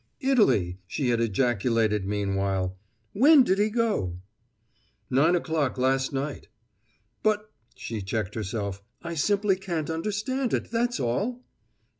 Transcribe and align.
"Italy!" 0.21 0.79
she 0.87 1.09
had 1.09 1.21
ejaculated 1.21 2.07
meanwhile. 2.07 2.75
"When 3.13 3.43
did 3.43 3.59
he 3.59 3.69
go?" 3.69 4.17
"Nine 5.11 5.35
o'clock 5.35 5.77
last 5.77 6.11
night." 6.11 6.47
"But" 7.21 7.51
she 7.75 8.01
checked 8.01 8.33
herself 8.33 8.81
"I 9.03 9.13
simply 9.13 9.57
can't 9.57 9.91
understand 9.91 10.55
it, 10.55 10.71
that's 10.71 10.99
all!" 10.99 11.43